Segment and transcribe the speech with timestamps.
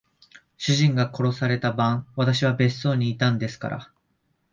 [0.57, 3.91] 主人が殺された晩、私は別荘にいたんですから。